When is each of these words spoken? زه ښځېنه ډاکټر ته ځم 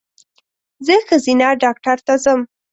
زه 0.85 0.95
ښځېنه 1.07 1.47
ډاکټر 1.63 1.97
ته 2.05 2.13
ځم 2.23 2.39